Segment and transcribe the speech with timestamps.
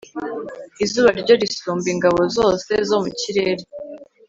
[0.83, 3.63] izuba ryo risumba ingabo zose zo mu kirere